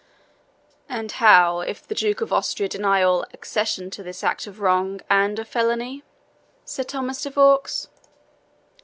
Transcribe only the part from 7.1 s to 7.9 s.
de Vaux.